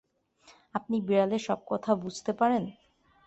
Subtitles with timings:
[0.73, 2.63] আপনি বিড়ালের সব কথা বুঝতে পারেন।